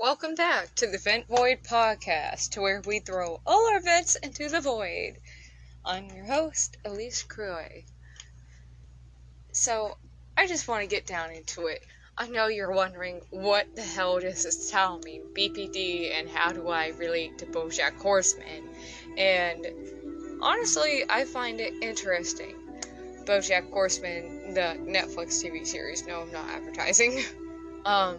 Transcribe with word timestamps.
Welcome 0.00 0.36
back 0.36 0.76
to 0.76 0.86
the 0.86 0.98
Vent 0.98 1.26
Void 1.26 1.64
podcast, 1.64 2.50
to 2.50 2.60
where 2.60 2.80
we 2.86 3.00
throw 3.00 3.40
all 3.44 3.68
our 3.72 3.80
vents 3.80 4.14
into 4.14 4.48
the 4.48 4.60
void. 4.60 5.14
I'm 5.84 6.06
your 6.14 6.24
host, 6.24 6.76
Elise 6.84 7.24
Croy. 7.24 7.84
So, 9.50 9.96
I 10.36 10.46
just 10.46 10.68
want 10.68 10.82
to 10.82 10.86
get 10.86 11.04
down 11.04 11.32
into 11.32 11.66
it. 11.66 11.82
I 12.16 12.28
know 12.28 12.46
you're 12.46 12.70
wondering 12.70 13.22
what 13.30 13.74
the 13.74 13.82
hell 13.82 14.20
does 14.20 14.44
this 14.44 14.70
tell 14.70 15.00
me, 15.00 15.20
BPD, 15.32 16.16
and 16.16 16.28
how 16.28 16.52
do 16.52 16.68
I 16.68 16.90
relate 16.90 17.36
to 17.38 17.46
Bojack 17.46 18.00
Horseman? 18.00 18.68
And 19.16 19.66
honestly, 20.40 21.06
I 21.10 21.24
find 21.24 21.58
it 21.58 21.74
interesting. 21.82 22.54
Bojack 23.24 23.68
Horseman, 23.72 24.54
the 24.54 24.78
Netflix 24.78 25.42
TV 25.44 25.66
series. 25.66 26.06
No, 26.06 26.20
I'm 26.20 26.30
not 26.30 26.48
advertising. 26.50 27.24
um, 27.84 28.18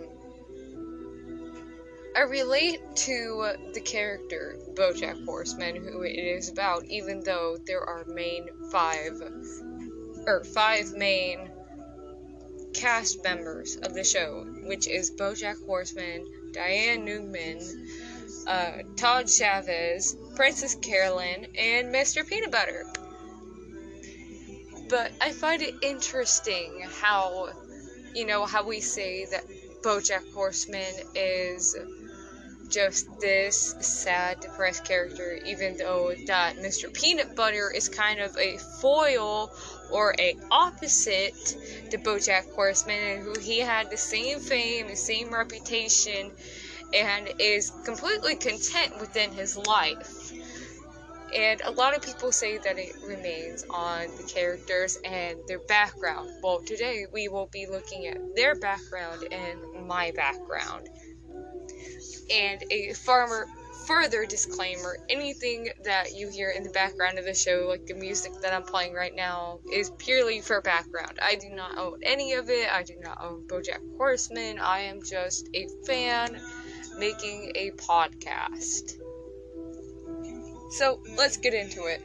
I 2.20 2.24
relate 2.24 2.82
to 3.08 3.54
the 3.74 3.80
character 3.80 4.58
Bojack 4.74 5.24
Horseman, 5.24 5.78
who 5.78 6.02
it 6.02 6.18
is 6.18 6.50
about, 6.50 6.84
even 6.84 7.24
though 7.24 7.56
there 7.66 7.82
are 7.82 8.04
main 8.08 8.50
five 8.74 9.14
or 10.28 10.44
five 10.44 10.92
main 10.92 11.50
cast 12.74 13.24
members 13.24 13.78
of 13.78 13.94
the 13.94 14.04
show, 14.04 14.46
which 14.66 14.86
is 14.86 15.12
Bojack 15.12 15.66
Horseman, 15.66 16.26
Diane 16.52 17.06
Newman, 17.06 17.88
uh, 18.46 18.80
Todd 18.98 19.30
Chavez, 19.30 20.18
Princess 20.36 20.76
Carolyn, 20.76 21.48
and 21.58 21.88
Mr. 21.88 22.28
Peanut 22.28 22.52
Butter. 22.52 22.86
But 24.90 25.14
I 25.22 25.32
find 25.32 25.62
it 25.62 25.76
interesting 25.82 26.84
how, 27.00 27.48
you 28.14 28.26
know, 28.26 28.46
how 28.46 28.68
we 28.68 28.82
say 28.82 29.24
that 29.32 29.46
Bojack 29.82 30.34
Horseman 30.34 30.94
is 31.16 31.78
just 32.70 33.20
this 33.20 33.76
sad, 33.82 34.40
depressed 34.40 34.86
character, 34.86 35.40
even 35.46 35.76
though 35.78 36.14
that 36.28 36.58
Mr. 36.58 36.88
Peanut 36.90 37.36
Butter 37.36 37.72
is 37.72 37.90
kind 37.90 38.20
of 38.20 38.36
a 38.38 38.58
foil 38.82 39.52
or 39.92 40.16
a 40.20 40.36
opposite 40.52 41.56
to 41.90 41.98
BoJack 41.98 42.54
Horseman, 42.54 43.22
who 43.22 43.34
he 43.40 43.60
had 43.60 43.90
the 43.90 43.98
same 43.98 44.40
fame, 44.40 44.88
the 44.88 44.96
same 44.96 45.34
reputation, 45.34 46.32
and 46.94 47.30
is 47.40 47.72
completely 47.86 48.36
content 48.36 49.00
within 49.00 49.32
his 49.32 49.58
life. 49.58 50.34
And 51.36 51.62
a 51.62 51.72
lot 51.72 51.96
of 51.96 52.02
people 52.02 52.32
say 52.32 52.58
that 52.58 52.78
it 52.80 52.96
remains 53.06 53.64
on 53.70 54.08
the 54.18 54.24
characters 54.24 54.98
and 55.04 55.38
their 55.48 55.60
background. 55.60 56.30
Well, 56.42 56.62
today 56.66 57.06
we 57.12 57.28
will 57.28 57.48
be 57.48 57.68
looking 57.68 58.08
at 58.08 58.20
their 58.36 58.56
background 58.56 59.26
and 59.32 59.88
my 59.88 60.12
background. 60.16 60.88
And 62.32 62.64
a 62.72 62.94
farmer 62.94 63.48
further 63.88 64.26
disclaimer 64.26 64.98
anything 65.10 65.70
that 65.84 66.14
you 66.16 66.30
hear 66.30 66.52
in 66.52 66.64
the 66.64 66.70
background 66.70 67.18
of 67.18 67.26
the 67.26 67.34
show, 67.34 67.66
like 67.68 67.88
the 67.88 67.96
music 67.96 68.32
that 68.42 68.54
I'm 68.54 68.64
playing 68.64 68.94
right 68.94 69.16
now, 69.16 69.60
is 69.74 69.92
purely 69.98 70.42
for 70.42 70.62
background. 70.62 71.18
I 71.22 71.36
do 71.36 71.50
not 71.50 71.78
own 71.78 72.00
any 72.04 72.34
of 72.34 72.50
it, 72.50 72.72
I 72.72 72.84
do 72.84 72.96
not 73.02 73.18
own 73.24 73.44
Bojack 73.48 73.80
Horseman. 73.98 74.60
I 74.60 74.82
am 74.82 75.02
just 75.02 75.50
a 75.56 75.68
fan 75.88 76.40
making 77.00 77.52
a 77.56 77.72
podcast. 77.72 78.94
So 80.72 81.00
let's 81.18 81.38
get 81.38 81.56
into 81.56 81.86
it. 81.86 82.02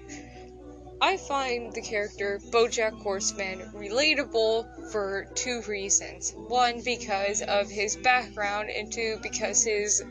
I 1.05 1.19
find 1.19 1.71
the 1.71 1.83
character 1.83 2.41
Bojack 2.51 2.99
Horseman 3.03 3.59
relatable 3.75 4.91
for 4.91 5.27
two 5.35 5.61
reasons. 5.69 6.33
One, 6.35 6.81
because 6.81 7.43
of 7.43 7.69
his 7.69 7.95
background, 7.97 8.71
and 8.71 8.91
two, 8.91 9.19
because 9.23 9.63
his, 9.65 10.03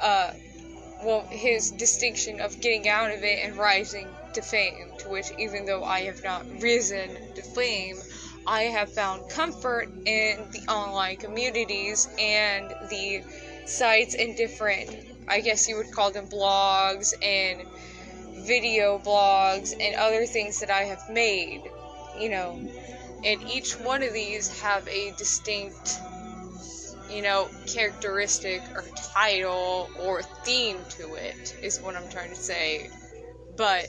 uh, 0.00 0.30
well, 1.02 1.26
his 1.28 1.72
distinction 1.72 2.40
of 2.40 2.58
getting 2.62 2.88
out 2.88 3.10
of 3.10 3.22
it 3.22 3.44
and 3.44 3.54
rising 3.54 4.08
to 4.32 4.40
fame. 4.40 4.96
To 5.00 5.10
which, 5.10 5.30
even 5.38 5.66
though 5.66 5.84
I 5.84 6.04
have 6.04 6.24
not 6.24 6.46
risen 6.58 7.34
to 7.34 7.42
fame, 7.42 7.96
I 8.46 8.62
have 8.62 8.94
found 8.94 9.28
comfort 9.28 9.90
in 10.06 10.38
the 10.52 10.64
online 10.72 11.18
communities 11.18 12.08
and 12.18 12.70
the 12.88 13.22
sites 13.66 14.14
and 14.14 14.34
different, 14.34 14.88
I 15.28 15.40
guess 15.40 15.68
you 15.68 15.76
would 15.76 15.92
call 15.92 16.12
them 16.12 16.28
blogs 16.28 17.12
and 17.22 17.60
video 18.44 18.98
blogs 18.98 19.72
and 19.72 19.94
other 19.96 20.26
things 20.26 20.60
that 20.60 20.70
I 20.70 20.82
have 20.84 21.08
made, 21.10 21.62
you 22.18 22.28
know, 22.28 22.60
and 23.24 23.42
each 23.50 23.72
one 23.80 24.02
of 24.02 24.12
these 24.12 24.60
have 24.60 24.86
a 24.88 25.12
distinct, 25.16 25.98
you 27.10 27.22
know, 27.22 27.48
characteristic 27.66 28.62
or 28.74 28.84
title 29.14 29.88
or 30.00 30.22
theme 30.22 30.78
to 30.90 31.14
it, 31.14 31.56
is 31.62 31.80
what 31.80 31.96
I'm 31.96 32.08
trying 32.10 32.30
to 32.30 32.36
say. 32.36 32.90
But 33.56 33.88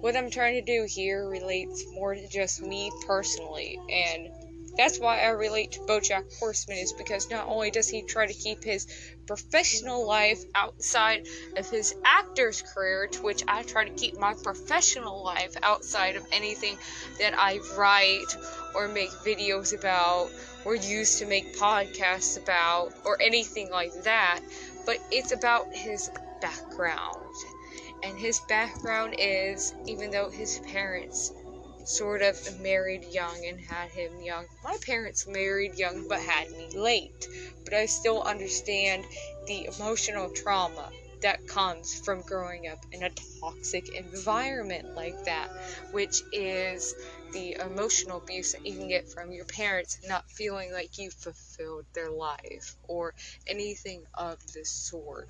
what 0.00 0.16
I'm 0.16 0.30
trying 0.30 0.54
to 0.54 0.62
do 0.62 0.86
here 0.88 1.28
relates 1.28 1.84
more 1.92 2.14
to 2.14 2.28
just 2.28 2.62
me 2.62 2.90
personally, 3.06 3.78
and 3.90 4.28
that's 4.76 4.98
why 5.00 5.20
I 5.20 5.28
relate 5.28 5.72
to 5.72 5.80
Bojack 5.86 6.24
Horseman 6.38 6.78
is 6.78 6.92
because 6.92 7.30
not 7.30 7.46
only 7.48 7.70
does 7.70 7.88
he 7.88 8.02
try 8.02 8.26
to 8.26 8.34
keep 8.34 8.64
his 8.64 8.86
professional 9.26 10.06
life 10.06 10.42
outside 10.54 11.22
of 11.56 11.68
his 11.68 11.94
actor's 12.04 12.62
career, 12.62 13.08
to 13.08 13.18
which 13.20 13.42
I 13.48 13.62
try 13.62 13.84
to 13.84 13.90
keep 13.90 14.16
my 14.18 14.34
professional 14.42 15.22
life 15.24 15.54
outside 15.62 16.16
of 16.16 16.24
anything 16.32 16.76
that 17.18 17.34
I 17.38 17.60
write 17.76 18.36
or 18.74 18.88
make 18.88 19.10
videos 19.24 19.76
about 19.78 20.28
or 20.64 20.74
use 20.74 21.18
to 21.18 21.26
make 21.26 21.56
podcasts 21.56 22.40
about 22.40 22.92
or 23.04 23.20
anything 23.20 23.70
like 23.70 23.92
that, 24.04 24.40
but 24.86 24.98
it's 25.10 25.32
about 25.32 25.66
his 25.72 26.10
background. 26.40 27.34
And 28.02 28.18
his 28.18 28.40
background 28.48 29.14
is, 29.18 29.72
even 29.86 30.10
though 30.10 30.30
his 30.30 30.58
parents 30.72 31.32
sort 31.88 32.22
of 32.22 32.60
married 32.60 33.04
young 33.12 33.44
and 33.46 33.60
had 33.60 33.90
him 33.90 34.20
young. 34.22 34.46
My 34.64 34.76
parents 34.84 35.26
married 35.26 35.78
young 35.78 36.04
but 36.08 36.20
had 36.20 36.50
me 36.50 36.68
late, 36.74 37.28
but 37.64 37.74
I 37.74 37.86
still 37.86 38.22
understand 38.22 39.04
the 39.46 39.68
emotional 39.76 40.30
trauma 40.30 40.90
that 41.22 41.46
comes 41.46 41.94
from 41.94 42.22
growing 42.22 42.66
up 42.66 42.78
in 42.92 43.02
a 43.02 43.10
toxic 43.40 43.88
environment 43.90 44.84
like 44.96 45.16
that, 45.24 45.48
which 45.92 46.22
is 46.32 46.94
the 47.32 47.56
emotional 47.64 48.18
abuse 48.18 48.52
that 48.52 48.66
you 48.66 48.76
can 48.76 48.88
get 48.88 49.08
from 49.08 49.32
your 49.32 49.44
parents 49.46 49.98
not 50.08 50.28
feeling 50.30 50.72
like 50.72 50.98
you 50.98 51.10
fulfilled 51.10 51.86
their 51.94 52.10
life 52.10 52.76
or 52.88 53.14
anything 53.46 54.02
of 54.14 54.38
the 54.52 54.64
sort. 54.64 55.28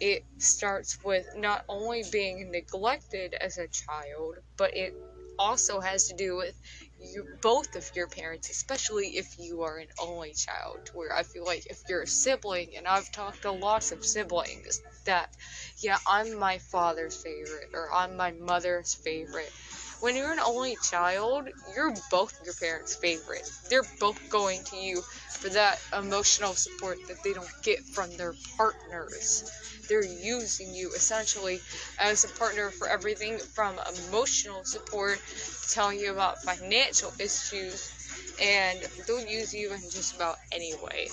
It 0.00 0.24
starts 0.38 0.98
with 1.04 1.26
not 1.36 1.64
only 1.68 2.02
being 2.10 2.50
neglected 2.50 3.34
as 3.34 3.58
a 3.58 3.68
child, 3.68 4.36
but 4.56 4.76
it 4.76 4.94
also 5.38 5.80
has 5.80 6.06
to 6.08 6.14
do 6.16 6.36
with 6.36 6.54
you, 6.98 7.26
both 7.42 7.74
of 7.76 7.90
your 7.94 8.08
parents, 8.08 8.50
especially 8.50 9.16
if 9.16 9.26
you 9.38 9.62
are 9.62 9.78
an 9.78 9.88
only 10.00 10.34
child. 10.34 10.88
Where 10.94 11.14
I 11.14 11.22
feel 11.22 11.44
like 11.44 11.66
if 11.66 11.80
you're 11.88 12.02
a 12.02 12.06
sibling, 12.06 12.68
and 12.76 12.86
I've 12.86 13.10
talked 13.12 13.42
to 13.42 13.52
lots 13.52 13.92
of 13.92 14.04
siblings, 14.04 14.80
that 15.06 15.30
yeah, 15.82 15.98
I'm 16.06 16.38
my 16.38 16.58
father's 16.58 17.16
favorite 17.16 17.70
or 17.74 17.92
I'm 17.92 18.16
my 18.16 18.32
mother's 18.32 18.94
favorite. 18.94 19.52
When 20.02 20.16
you're 20.16 20.32
an 20.32 20.40
only 20.40 20.76
child, 20.90 21.48
you're 21.74 21.94
both 22.10 22.34
your 22.44 22.54
parents' 22.54 22.96
favorite. 22.96 23.48
They're 23.70 23.86
both 24.00 24.18
going 24.30 24.64
to 24.64 24.76
you 24.76 25.02
for 25.40 25.48
that 25.50 25.78
emotional 25.98 26.54
support 26.54 26.98
that 27.08 27.22
they 27.24 27.32
don't 27.32 27.48
get 27.64 27.78
from 27.94 28.10
their 28.18 28.34
partners 28.58 29.44
they're 29.88 30.04
using 30.04 30.74
you 30.74 30.92
essentially 30.94 31.60
as 31.98 32.24
a 32.24 32.28
partner 32.38 32.70
for 32.70 32.88
everything 32.88 33.38
from 33.54 33.78
emotional 34.08 34.64
support 34.64 35.18
to 35.28 35.74
telling 35.74 35.98
you 36.00 36.12
about 36.12 36.38
financial 36.42 37.12
issues, 37.20 37.90
and 38.42 38.78
they'll 39.06 39.26
use 39.26 39.52
you 39.54 39.72
in 39.72 39.82
just 39.90 40.14
about 40.14 40.36
any 40.52 40.74
way. 40.82 41.08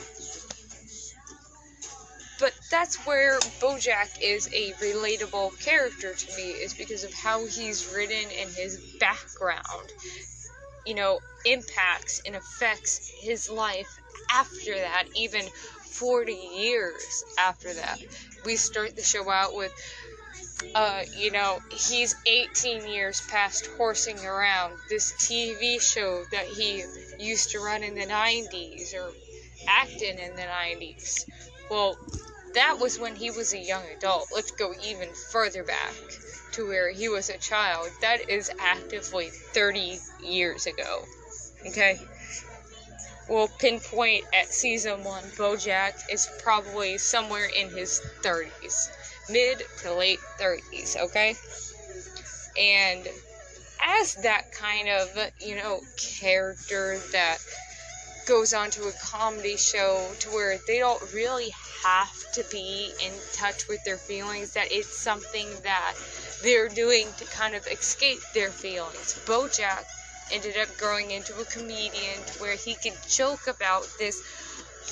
But 2.39 2.53
that's 2.71 3.06
where 3.06 3.39
Bojack 3.62 4.09
is 4.21 4.47
a 4.53 4.74
relatable 4.74 5.59
character 5.63 6.13
to 6.13 6.38
me, 6.38 6.44
is 6.51 6.74
because 6.74 7.03
of 7.03 7.13
how 7.13 7.45
he's 7.45 7.88
written 7.94 8.31
and 8.39 8.50
his 8.56 8.80
background, 9.00 9.89
you 10.86 10.95
know, 10.95 11.19
impacts 11.45 12.21
and 12.25 12.36
affects 12.36 13.12
his 13.21 13.50
life 13.50 13.89
after 14.31 14.75
that, 14.75 15.06
even 15.15 15.47
40 15.91 16.33
years 16.33 17.24
after 17.38 17.74
that 17.74 18.00
we 18.45 18.56
start 18.56 18.95
the 18.95 19.03
show 19.03 19.30
out 19.30 19.56
with 19.56 19.74
uh, 20.75 21.01
you 21.18 21.31
know, 21.31 21.59
he's 21.71 22.15
18 22.27 22.88
years 22.88 23.21
past 23.30 23.68
horsing 23.77 24.19
around 24.25 24.74
this 24.89 25.13
TV 25.27 25.80
show 25.80 26.24
that 26.31 26.45
he 26.45 26.83
used 27.19 27.51
to 27.51 27.59
run 27.59 27.83
in 27.83 27.95
the 27.95 28.06
90s 28.06 28.94
or 28.94 29.12
acting 29.68 30.19
in 30.19 30.35
the 30.35 30.45
90s. 30.45 31.25
Well, 31.69 31.97
that 32.54 32.80
was 32.80 33.00
when 33.00 33.16
he 33.16 33.30
was 33.30 33.54
a 33.54 33.60
young 33.60 33.84
adult. 33.98 34.30
Let's 34.34 34.51
go 34.51 34.74
even 34.84 35.10
further 35.31 35.63
back 35.63 35.94
to 36.54 36.68
where 36.68 36.92
he 36.92 37.10
was 37.10 37.30
a 37.30 37.38
child. 37.38 37.90
That 38.01 38.30
is 38.30 38.51
actively 38.60 39.30
30 39.54 40.00
years 40.22 40.66
ago. 40.66 41.06
Okay? 41.68 42.00
We'll 43.30 43.48
pinpoint 43.60 44.25
at 44.34 44.51
season 44.51 45.04
one, 45.04 45.24
Bojack 45.38 45.94
is 46.12 46.28
probably 46.42 46.98
somewhere 46.98 47.46
in 47.46 47.69
his 47.69 48.01
30s, 48.24 48.90
mid 49.30 49.63
to 49.84 49.94
late 49.94 50.19
30s, 50.40 50.98
okay? 50.98 51.36
And 52.60 53.07
as 53.81 54.16
that 54.16 54.52
kind 54.52 54.90
of, 54.90 55.10
you 55.40 55.56
know, 55.56 55.81
character 56.19 56.98
that 57.12 57.38
goes 58.30 58.54
on 58.54 58.70
to 58.70 58.84
a 58.84 58.92
comedy 58.92 59.58
show 59.58 60.08
to 60.20 60.30
where 60.30 60.56
they 60.68 60.78
don't 60.78 61.02
really 61.16 61.50
have 61.84 62.31
to 62.31 62.46
be 62.52 62.94
in 63.04 63.12
touch 63.34 63.68
with 63.68 63.84
their 63.84 63.98
feelings, 63.98 64.54
that 64.54 64.72
it's 64.72 65.02
something 65.02 65.48
that 65.64 65.96
they're 66.44 66.70
doing 66.70 67.08
to 67.18 67.26
kind 67.26 67.56
of 67.56 67.66
escape 67.66 68.20
their 68.36 68.52
feelings. 68.52 69.20
Bojack 69.26 69.84
ended 70.31 70.56
up 70.58 70.68
growing 70.78 71.10
into 71.10 71.34
a 71.40 71.46
comedian 71.46 72.24
to 72.28 72.40
where 72.40 72.56
he 72.56 72.76
could 72.76 72.94
joke 73.08 73.48
about 73.48 73.88
this 73.98 74.22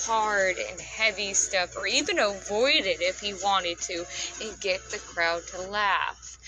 hard 0.07 0.56
and 0.72 0.81
heavy 0.81 1.31
stuff 1.36 1.69
or 1.78 1.86
even 1.86 2.18
avoid 2.18 2.86
it 2.86 3.01
if 3.01 3.19
he 3.19 3.36
wanted 3.36 3.80
to 3.80 4.04
and 4.42 4.60
get 4.62 4.81
the 4.89 5.00
crowd 5.13 5.45
to 5.45 5.62
laugh. 5.62 6.39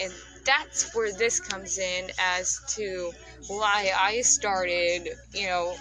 And 0.00 0.10
that's 0.46 0.94
where 0.94 1.12
this 1.12 1.40
comes 1.40 1.78
in 1.78 2.10
as 2.18 2.58
to 2.68 3.12
why 3.48 3.92
I 4.00 4.22
started, 4.22 5.08
you 5.34 5.46
know, 5.46 5.76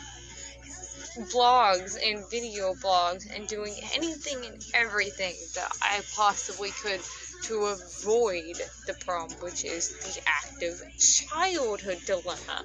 blogs 1.31 1.97
and 2.03 2.29
video 2.29 2.73
blogs 2.75 3.27
and 3.35 3.47
doing 3.47 3.75
anything 3.93 4.45
and 4.45 4.63
everything 4.73 5.35
that 5.55 5.71
I 5.81 6.01
possibly 6.15 6.71
could 6.71 7.01
to 7.43 7.65
avoid 7.65 8.55
the 8.87 8.93
problem, 9.05 9.39
which 9.41 9.65
is 9.65 9.89
the 9.99 10.21
active 10.25 10.81
childhood 10.97 11.99
dilemma. 12.05 12.63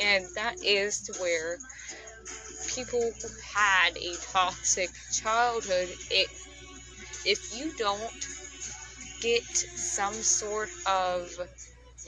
And 0.00 0.24
that 0.34 0.56
is 0.64 1.00
to 1.02 1.12
where 1.20 1.58
people 2.74 3.00
who 3.00 3.28
had 3.54 3.96
a 3.96 4.14
toxic 4.32 4.90
childhood, 5.12 5.88
it, 6.10 6.28
if 7.24 7.56
you 7.56 7.72
don't 7.76 8.26
get 9.20 9.44
some 9.44 10.14
sort 10.14 10.70
of 10.86 11.30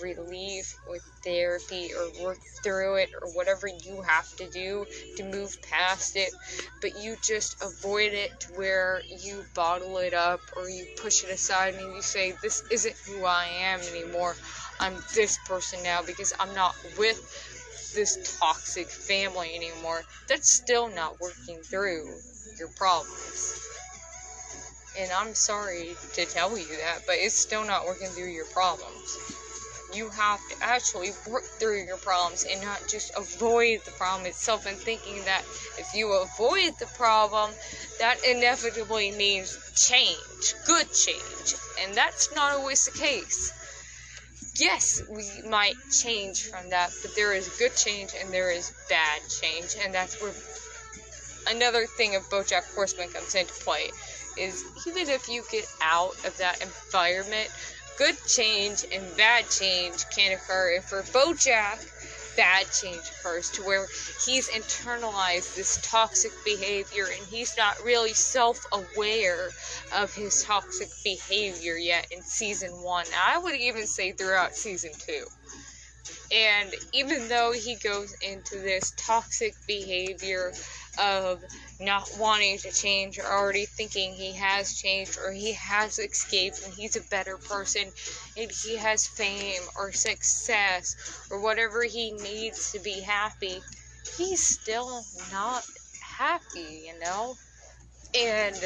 relief 0.03 0.77
or 0.87 0.97
therapy 1.25 1.91
or 1.97 2.25
work 2.25 2.39
through 2.63 2.97
it 2.97 3.11
or 3.23 3.29
whatever 3.33 3.69
you 3.69 4.03
have 4.03 4.29
to 4.37 4.49
do 4.51 4.85
to 5.17 5.25
move 5.25 5.57
past 5.63 6.17
it, 6.17 6.31
but 6.81 6.91
you 7.01 7.17
just 7.23 7.63
avoid 7.63 8.13
it 8.13 8.31
to 8.41 8.53
where 8.55 9.03
you 9.23 9.45
bottle 9.55 9.99
it 9.99 10.15
up 10.15 10.41
or 10.57 10.69
you 10.69 10.85
push 11.01 11.25
it 11.25 11.31
aside 11.31 11.75
and 11.75 11.95
you 11.95 12.03
say, 12.03 12.35
This 12.43 12.63
isn't 12.71 12.97
who 13.07 13.25
I 13.25 13.47
am 13.47 13.81
anymore. 13.81 14.35
I'm 14.81 14.95
this 15.15 15.39
person 15.47 15.83
now 15.85 16.01
because 16.07 16.33
I'm 16.41 16.55
not 16.55 16.75
with 16.99 17.19
this 17.95 18.39
toxic 18.41 18.91
family 18.91 19.55
anymore. 19.55 20.03
That's 20.29 20.51
still 20.51 20.89
not 20.95 21.21
working 21.21 21.61
through 21.71 22.05
your 22.59 22.69
problems. 22.77 23.61
And 24.99 25.11
I'm 25.13 25.35
sorry 25.35 25.95
to 26.15 26.27
tell 26.27 26.57
you 26.59 26.77
that, 26.85 27.01
but 27.07 27.17
it's 27.19 27.39
still 27.39 27.65
not 27.65 27.87
working 27.87 28.09
through 28.09 28.31
your 28.33 28.47
problems 28.53 29.19
you 29.95 30.09
have 30.11 30.41
to 30.49 30.57
actually 30.63 31.11
work 31.29 31.45
through 31.59 31.85
your 31.85 31.97
problems 31.99 32.45
and 32.51 32.63
not 32.63 32.81
just 32.89 33.13
avoid 33.17 33.81
the 33.85 33.91
problem 33.93 34.27
itself 34.27 34.67
and 34.67 34.77
thinking 34.77 35.25
that 35.25 35.43
if 35.79 35.95
you 35.95 36.13
avoid 36.13 36.79
the 36.79 36.87
problem, 36.97 37.51
that 37.99 38.17
inevitably 38.25 39.11
means 39.13 39.59
change, 39.75 40.55
good 40.67 40.87
change. 40.93 41.55
And 41.81 41.95
that's 41.95 42.35
not 42.35 42.53
always 42.53 42.85
the 42.87 42.99
case. 42.99 43.53
Yes, 44.59 45.03
we 45.11 45.49
might 45.49 45.77
change 45.91 46.43
from 46.43 46.71
that, 46.71 46.91
but 47.03 47.15
there 47.17 47.33
is 47.33 47.49
good 47.59 47.75
change 47.75 48.13
and 48.21 48.31
there 48.33 48.51
is 48.51 48.73
bad 48.89 49.21
change, 49.29 49.77
and 49.83 49.95
that's 49.95 50.21
where 50.21 50.33
another 51.55 51.87
thing 51.87 52.15
of 52.17 52.23
BoJack 52.29 52.75
Horseman 52.75 53.09
comes 53.09 53.35
into 53.35 53.53
play. 53.65 53.91
Is 54.39 54.65
even 54.87 55.09
if 55.09 55.29
you 55.29 55.43
get 55.51 55.67
out 55.83 56.13
of 56.25 56.37
that 56.39 56.63
environment, 56.63 57.51
good 57.99 58.17
change 58.27 58.85
and 58.93 59.05
bad 59.17 59.49
change 59.51 60.05
can 60.15 60.33
occur. 60.33 60.75
And 60.77 60.85
for 60.85 61.03
Bojack, 61.03 61.85
bad 62.37 62.67
change 62.73 63.03
occurs 63.19 63.51
to 63.51 63.63
where 63.63 63.87
he's 64.25 64.49
internalized 64.49 65.55
this 65.55 65.79
toxic 65.83 66.33
behavior 66.45 67.05
and 67.05 67.27
he's 67.29 67.57
not 67.57 67.77
really 67.85 68.15
self 68.15 68.65
aware 68.73 69.51
of 69.95 70.15
his 70.15 70.43
toxic 70.43 70.89
behavior 71.05 71.77
yet 71.77 72.07
in 72.11 72.23
season 72.23 72.71
one. 72.83 73.07
I 73.27 73.39
would 73.39 73.57
even 73.57 73.87
say 73.87 74.13
throughout 74.13 74.55
season 74.55 74.93
two. 74.99 75.25
And 76.35 76.75
even 76.93 77.29
though 77.29 77.53
he 77.53 77.77
goes 77.77 78.15
into 78.23 78.59
this 78.59 78.93
toxic 78.97 79.55
behavior 79.67 80.53
of 80.99 81.43
not 81.81 82.09
wanting 82.19 82.59
to 82.59 82.71
change 82.71 83.19
or 83.19 83.25
already 83.25 83.67
thinking 83.67 84.13
he 84.13 84.33
has 84.33 84.75
changed 84.75 85.19
or 85.25 85.33
he 85.33 85.53
has 85.53 85.99
escaped 85.99 86.63
and 86.65 86.75
he's 86.75 86.97
a 86.97 87.09
better 87.11 87.37
person 87.37 87.85
and 88.37 88.51
he 88.51 88.77
has 88.77 89.07
fame 89.07 89.63
or 89.77 89.93
success 89.93 90.97
or 91.31 91.41
whatever 91.41 91.83
he 91.85 92.13
needs 92.13 92.73
to 92.73 92.79
be 92.81 93.01
happy, 93.01 93.61
he's 94.17 94.43
still 94.43 95.05
not 95.33 95.65
happy, 96.01 96.85
you 96.87 96.99
know? 97.01 97.35
And 98.15 98.57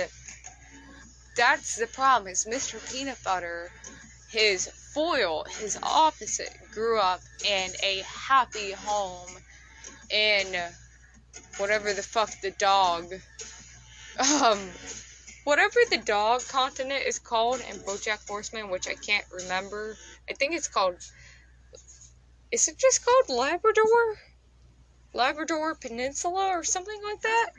that's 1.37 1.77
the 1.77 1.87
problem 1.87 2.33
is 2.33 2.47
Mr. 2.47 2.81
Peanut 2.93 3.19
Butter, 3.25 3.71
his 4.31 4.67
foil, 4.95 5.45
his 5.61 5.79
opposite, 5.83 6.51
grew 6.73 6.99
up 6.99 7.21
in 7.45 7.71
a 7.83 8.03
happy 8.07 8.73
home 8.73 9.29
in 10.11 10.57
whatever 11.59 11.93
the 11.93 12.03
fuck 12.03 12.31
the 12.41 12.51
dog, 12.53 13.13
um, 14.43 14.59
whatever 15.45 15.79
the 15.91 15.99
dog 15.99 16.43
continent 16.49 17.05
is 17.07 17.19
called 17.19 17.61
in 17.71 17.77
BoJack 17.81 18.27
Horseman, 18.27 18.71
which 18.71 18.89
I 18.89 18.95
can't 18.95 19.25
remember. 19.33 19.97
I 20.29 20.35
think 20.35 20.55
it's 20.55 20.69
called. 20.69 20.97
Is 22.53 22.69
it 22.69 22.79
just 22.79 23.05
called 23.05 23.39
Labrador? 23.39 24.17
Labrador 25.13 25.75
Peninsula 25.75 26.49
or 26.49 26.63
something 26.63 27.01
like 27.03 27.23
that? 27.23 27.51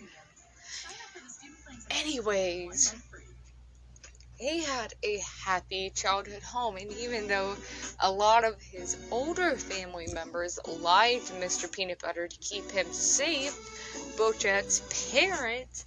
Anyways, 1.90 2.96
he 4.38 4.64
had 4.64 4.94
a 5.04 5.18
happy 5.44 5.90
childhood 5.90 6.44
home, 6.44 6.78
and 6.78 6.92
even 6.94 7.28
though 7.28 7.58
a 8.00 8.12
lot 8.12 8.44
of 8.44 8.62
his 8.62 8.96
older 9.10 9.58
family 9.58 10.08
members 10.08 10.60
lied 10.68 11.26
to 11.26 11.34
Mr. 11.34 11.72
Peanut 11.72 12.00
Butter 12.00 12.28
to 12.28 12.38
keep 12.38 12.72
him 12.72 12.92
safe, 12.92 13.60
Bojack's 14.16 14.84
parents 15.12 15.86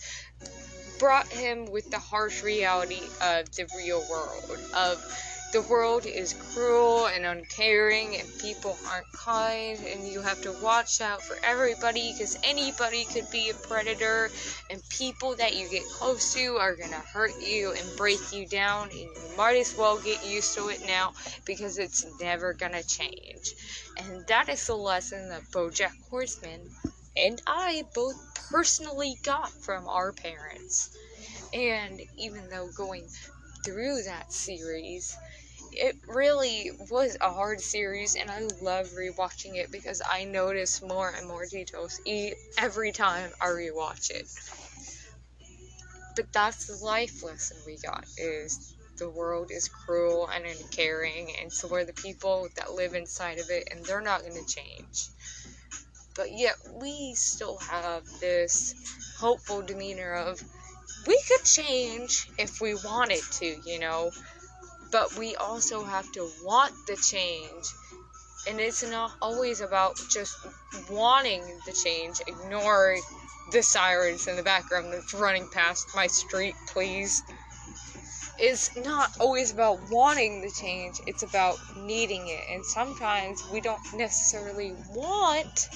brought 0.98 1.32
him 1.32 1.67
with 1.67 1.89
the 1.91 1.98
harsh 1.98 2.43
reality 2.43 3.10
of 3.20 3.51
the 3.56 3.67
real 3.72 4.05
world, 4.05 4.51
of 4.72 5.05
the 5.53 5.63
world 5.63 6.07
is 6.07 6.33
cruel 6.35 7.07
and 7.07 7.25
uncaring 7.27 8.17
and 8.17 8.37
people 8.39 8.81
aren't 8.89 9.11
kind 9.13 9.85
and 9.85 10.07
you 10.07 10.23
have 10.23 10.41
to 10.41 10.53
watch 10.53 11.01
out 11.01 11.25
for 11.25 11.39
everybody 11.43 12.13
because 12.13 12.37
anybody 12.45 13.05
could 13.07 13.29
be 13.31 13.49
a 13.51 13.55
predator 13.55 14.31
and 14.69 14.89
people 14.89 15.35
that 15.37 15.57
you 15.57 15.69
get 15.69 15.91
close 15.91 16.33
to 16.33 16.57
are 16.57 16.77
to 16.77 17.03
hurt 17.13 17.35
you 17.41 17.73
and 17.73 17.97
break 17.97 18.31
you 18.33 18.47
down 18.47 18.91
and 18.91 19.17
you 19.17 19.29
might 19.37 19.57
as 19.57 19.75
well 19.77 19.99
get 19.99 20.23
used 20.23 20.55
to 20.55 20.69
it 20.69 20.81
now 20.85 21.13
because 21.45 21.79
it's 21.79 22.05
never 22.21 22.55
to 22.73 22.85
change. 22.85 23.55
And 23.97 24.27
that 24.29 24.49
is 24.49 24.67
the 24.67 24.77
lesson 24.77 25.29
that 25.31 25.51
Bojack 25.51 25.93
Horseman 26.09 26.71
and 27.17 27.41
I 27.47 27.85
both 27.95 28.17
personally 28.35 29.17
got 29.25 29.51
from 29.61 29.89
our 29.89 30.13
parents. 30.13 30.91
And 31.53 32.01
even 32.17 32.49
though 32.49 32.71
going 32.71 33.09
through 33.65 34.03
that 34.05 34.33
series, 34.33 35.17
it 35.72 35.96
really 36.08 36.70
was 36.91 37.17
a 37.20 37.32
hard 37.32 37.60
series, 37.60 38.17
and 38.17 38.31
I 38.31 38.41
love 38.62 38.89
rewatching 38.89 39.56
it 39.56 39.70
because 39.72 40.03
I 40.08 40.24
notice 40.24 40.82
more 40.82 41.10
and 41.10 41.27
more 41.27 41.46
details 41.46 42.00
every 42.58 42.93
time 42.93 43.31
I 43.41 43.46
rewatch 43.46 44.10
it. 44.10 44.27
But 46.17 46.32
that's 46.32 46.67
the 46.67 46.84
life 46.84 47.22
lesson 47.22 47.56
we 47.67 47.79
got: 47.79 48.05
is 48.19 48.74
the 48.98 49.08
world 49.10 49.50
is 49.50 49.69
cruel 49.69 50.29
and 50.29 50.44
uncaring, 50.44 51.34
and 51.41 51.53
so 51.53 51.72
are 51.74 51.84
the 51.84 51.93
people 51.94 52.48
that 52.56 52.72
live 52.74 52.94
inside 52.94 53.39
of 53.39 53.48
it, 53.50 53.69
and 53.70 53.84
they're 53.84 54.00
not 54.00 54.22
going 54.22 54.34
to 54.34 54.55
change. 54.55 55.08
But 56.17 56.32
yet, 56.32 56.56
we 56.74 57.15
still 57.15 57.58
have 57.58 58.05
this 58.20 58.74
hopeful 59.19 59.62
demeanor 59.62 60.15
of 60.15 60.41
we 61.06 61.19
could 61.29 61.44
change 61.44 62.27
if 62.39 62.60
we 62.60 62.74
wanted 62.74 63.22
to, 63.32 63.46
you 63.65 63.79
know 63.79 64.10
but 64.91 65.17
we 65.19 65.37
also 65.37 65.85
have 65.85 66.11
to 66.13 66.29
want 66.44 66.73
the 66.87 66.97
change. 66.97 67.67
And 68.49 68.59
it's 68.59 68.89
not 68.89 69.13
always 69.20 69.61
about 69.61 69.97
just 70.11 70.35
wanting 70.91 71.43
the 71.67 71.73
change. 71.73 72.20
Ignore 72.27 72.97
the 73.53 73.63
sirens 73.63 74.27
in 74.29 74.37
the 74.37 74.43
background 74.43 74.93
that's 74.93 75.13
running 75.13 75.49
past 75.53 75.89
my 75.94 76.06
street, 76.06 76.55
please. 76.69 77.23
It's 78.39 78.75
not 78.77 79.11
always 79.20 79.53
about 79.53 79.79
wanting 79.91 80.41
the 80.41 80.51
change, 80.51 80.97
it's 81.06 81.23
about 81.23 81.59
needing 81.77 82.27
it. 82.27 82.41
And 82.51 82.65
sometimes 82.65 83.44
we 83.53 83.61
don't 83.61 83.81
necessarily 83.94 84.73
want 84.94 85.69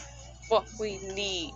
what 0.48 0.66
we 0.80 0.98
need. 1.12 1.52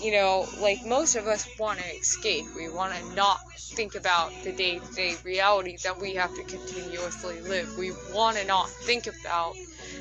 You 0.00 0.12
know, 0.12 0.46
like 0.60 0.84
most 0.84 1.16
of 1.16 1.26
us 1.26 1.48
want 1.58 1.78
to 1.80 1.96
escape. 1.96 2.46
We 2.56 2.68
want 2.68 2.94
to 2.94 3.14
not 3.14 3.38
think 3.58 3.94
about 3.94 4.32
the 4.44 4.52
day 4.52 4.78
to 4.78 4.92
day 4.94 5.16
reality 5.24 5.76
that 5.84 6.00
we 6.00 6.14
have 6.14 6.34
to 6.34 6.44
continuously 6.44 7.40
live. 7.42 7.68
We 7.76 7.92
want 8.12 8.36
to 8.38 8.46
not 8.46 8.68
think 8.86 9.06
about 9.06 9.54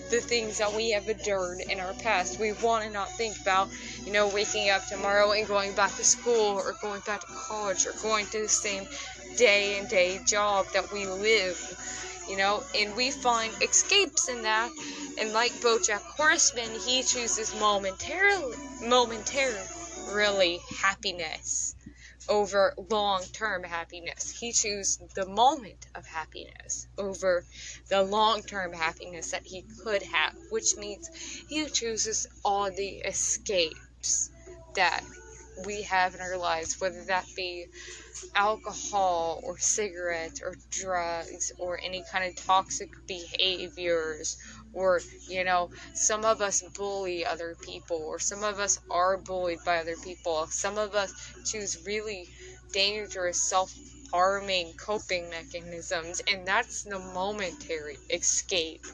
the 0.09 0.21
things 0.21 0.57
that 0.57 0.73
we 0.73 0.91
have 0.91 1.07
endured 1.07 1.61
in 1.69 1.79
our 1.79 1.93
past. 1.95 2.39
We 2.39 2.51
want 2.53 2.83
to 2.85 2.89
not 2.89 3.09
think 3.17 3.39
about, 3.41 3.69
you 4.05 4.11
know, 4.11 4.27
waking 4.27 4.69
up 4.69 4.85
tomorrow 4.87 5.31
and 5.31 5.47
going 5.47 5.73
back 5.73 5.95
to 5.95 6.03
school 6.03 6.57
or 6.57 6.73
going 6.81 7.01
back 7.01 7.21
to 7.21 7.27
college 7.47 7.85
or 7.85 7.93
going 8.01 8.25
to 8.27 8.41
the 8.41 8.49
same 8.49 8.87
day 9.37 9.77
and 9.77 9.87
day 9.87 10.19
job 10.27 10.65
that 10.73 10.91
we 10.91 11.05
live, 11.05 11.57
you 12.29 12.37
know, 12.37 12.63
and 12.75 12.95
we 12.95 13.11
find 13.11 13.53
escapes 13.61 14.27
in 14.29 14.43
that. 14.43 14.71
And 15.19 15.33
like 15.33 15.51
Bojack 15.61 16.01
Horseman, 16.15 16.69
he 16.85 17.03
chooses 17.03 17.53
momentarily, 17.55 18.57
momentarily 18.81 19.67
happiness 20.81 21.75
over 22.29 22.73
long 22.89 23.23
term 23.33 23.63
happiness. 23.63 24.37
He 24.39 24.51
chooses 24.51 24.99
the 25.15 25.27
moment 25.27 25.87
of 25.95 26.05
happiness 26.05 26.87
over 26.97 27.43
the 27.89 28.03
long 28.03 28.41
term 28.43 28.73
happiness 28.73 29.31
that 29.31 29.43
he 29.45 29.65
could 29.83 30.03
have, 30.03 30.33
which 30.51 30.75
means 30.77 31.09
he 31.49 31.67
chooses 31.69 32.27
all 32.45 32.69
the 32.71 33.01
escapes 33.05 34.29
that 34.75 35.01
we 35.65 35.83
have 35.83 36.15
in 36.15 36.21
our 36.21 36.37
lives, 36.37 36.75
whether 36.79 37.03
that 37.05 37.25
be 37.35 37.65
alcohol 38.35 39.41
or 39.43 39.57
cigarettes 39.57 40.41
or 40.43 40.55
drugs 40.71 41.51
or 41.59 41.79
any 41.83 42.03
kind 42.11 42.25
of 42.25 42.35
toxic 42.45 42.89
behaviors 43.07 44.37
or 44.74 45.00
you 45.27 45.43
know 45.43 45.69
some 45.93 46.25
of 46.25 46.41
us 46.41 46.63
bully 46.75 47.25
other 47.25 47.55
people 47.62 47.97
or 47.97 48.19
some 48.19 48.43
of 48.43 48.59
us 48.59 48.79
are 48.89 49.17
bullied 49.17 49.59
by 49.65 49.77
other 49.77 49.95
people 50.03 50.47
some 50.47 50.77
of 50.77 50.93
us 50.95 51.13
choose 51.45 51.77
really 51.86 52.27
dangerous 52.74 53.41
self 53.41 53.74
harming 54.12 54.71
coping 54.77 55.29
mechanisms 55.29 56.21
and 56.31 56.47
that's 56.47 56.83
the 56.83 57.00
momentary 57.00 57.97
escape 58.09 58.86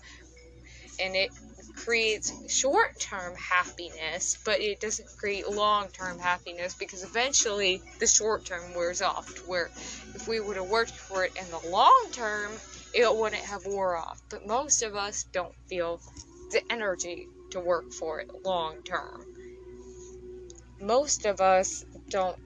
and 1.00 1.16
it 1.16 1.32
creates 1.76 2.32
short 2.48 3.00
term 3.00 3.34
happiness, 3.36 4.38
but 4.46 4.62
it 4.62 4.80
doesn't 4.80 5.08
create 5.18 5.50
long 5.50 5.88
term 5.90 6.20
happiness 6.20 6.76
because 6.76 7.04
eventually 7.04 7.82
the 8.00 8.08
short 8.08 8.46
term 8.46 8.74
wears 8.76 9.02
off. 9.02 9.34
To 9.36 9.42
Where 9.42 9.70
if 10.16 10.28
we 10.28 10.40
would 10.40 10.58
have 10.58 10.68
worked 10.68 10.92
for 10.92 11.26
it 11.26 11.34
in 11.36 11.50
the 11.50 11.60
long 11.70 12.10
term, 12.12 12.52
it 12.94 13.16
wouldn't 13.16 13.44
have 13.44 13.66
wore 13.66 13.98
off. 13.98 14.22
But 14.30 14.48
most 14.48 14.84
of 14.84 14.96
us 14.96 15.26
don't 15.32 15.56
feel 15.68 16.00
the 16.52 16.62
energy 16.72 17.28
to 17.52 17.60
work 17.60 17.92
for 17.92 18.20
it 18.20 18.30
long 18.46 18.78
term. 18.84 19.26
Most 20.82 21.26
of 21.26 21.40
us 21.42 21.86
don't 22.10 22.38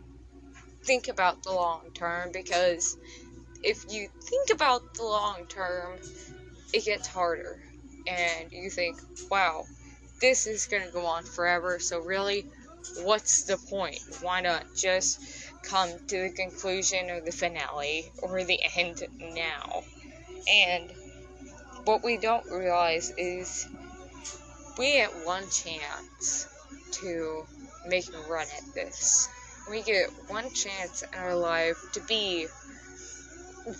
think 0.84 1.08
about 1.08 1.44
the 1.44 1.52
long 1.52 1.82
term 1.94 2.32
because 2.32 2.98
if 3.64 3.86
you 3.90 4.08
think 4.22 4.50
about 4.54 4.82
the 4.96 5.04
long 5.04 5.46
term, 5.50 5.98
it 6.74 6.86
gets 6.86 7.08
harder 7.08 7.60
and 8.08 8.52
you 8.52 8.70
think, 8.70 8.98
wow, 9.30 9.64
this 10.22 10.48
is 10.48 10.66
going 10.68 10.84
to 10.84 10.94
go 10.94 11.06
on 11.06 11.24
forever, 11.24 11.80
so 11.80 12.00
really, 12.00 12.46
what's 13.04 13.44
the 13.44 13.58
point? 13.58 14.00
Why 14.22 14.42
not 14.42 14.64
just 14.76 15.20
come 15.64 15.90
to 16.08 16.22
the 16.24 16.30
conclusion 16.30 17.10
or 17.10 17.22
the 17.22 17.32
finale 17.32 18.12
or 18.22 18.44
the 18.44 18.60
end 18.76 19.04
now? 19.20 19.84
And 20.50 20.92
what 21.86 22.04
we 22.04 22.18
don't 22.18 22.46
realize 22.52 23.12
is 23.18 23.68
we 24.78 24.94
get 24.94 25.10
one 25.26 25.44
chance 25.50 26.48
to 26.92 27.46
make 27.88 28.08
a 28.10 28.30
run 28.32 28.46
at 28.58 28.74
this. 28.74 29.28
We 29.70 29.82
get 29.82 30.10
one 30.28 30.50
chance 30.54 31.02
in 31.02 31.20
our 31.20 31.36
life 31.36 31.78
to 31.94 32.02
be 32.02 32.48